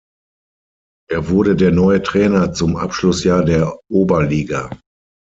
Er 1.11 1.29
wurde 1.29 1.55
der 1.55 1.69
neue 1.69 2.01
Trainer 2.01 2.53
zum 2.53 2.75
Abschlussjahr 2.75 3.45
der 3.45 3.77
Oberliga. 3.87 4.71